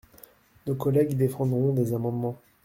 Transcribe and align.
Nos 0.65 0.73
collègues 0.73 1.15
défendront 1.15 1.73
des 1.73 1.93
amendements. 1.93 2.41